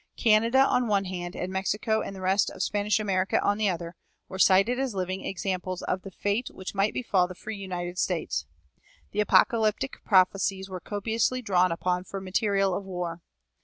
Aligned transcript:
Canada 0.17 0.57
on 0.57 0.87
one 0.87 1.05
hand, 1.05 1.35
and 1.35 1.53
Mexico 1.53 2.01
and 2.01 2.15
the 2.15 2.21
rest 2.21 2.49
of 2.49 2.63
Spanish 2.63 2.99
America 2.99 3.39
on 3.43 3.59
the 3.59 3.69
other, 3.69 3.93
were 4.29 4.39
cited 4.39 4.79
as 4.79 4.95
living 4.95 5.23
examples 5.23 5.83
of 5.83 6.01
the 6.01 6.09
fate 6.09 6.47
which 6.51 6.73
might 6.73 6.91
befall 6.91 7.27
the 7.27 7.35
free 7.35 7.55
United 7.57 7.99
States. 7.99 8.47
The 9.11 9.19
apocalyptic 9.21 10.03
prophecies 10.03 10.67
were 10.71 10.79
copiously 10.79 11.43
drawn 11.43 11.71
upon 11.71 12.05
for 12.05 12.19
material 12.19 12.73
of 12.73 12.83
war. 12.83 13.21